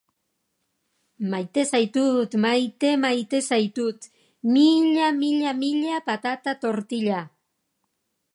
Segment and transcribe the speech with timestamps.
[1.33, 4.09] Maite zaitut, maite, maite zaitut...
[4.55, 7.21] Mila, mila, mila, patata tortila.